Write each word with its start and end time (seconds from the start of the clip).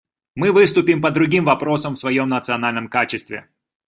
Мы 0.33 0.51
выступим 0.51 0.99
по 0.99 1.11
другим 1.11 1.45
вопросам 1.45 1.93
в 1.93 1.99
своем 1.99 2.27
национальном 2.27 2.87
качестве. 2.87 3.47